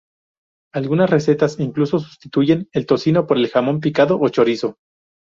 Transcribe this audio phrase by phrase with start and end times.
[0.73, 4.77] Algunas recetas incluso sustituyen el tocino por jamón picado o chorizo.